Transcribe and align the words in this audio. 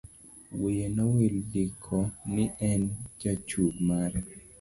Wiye 0.61 0.85
nowil 0.95 1.33
ndiko 1.49 1.97
ni 2.33 2.45
en 2.69 2.81
jachung' 3.21 3.77
mare. 3.87 4.19